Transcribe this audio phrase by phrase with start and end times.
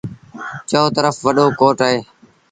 [0.69, 1.99] چئو ترڦ وڏو ڪوٽ اهي۔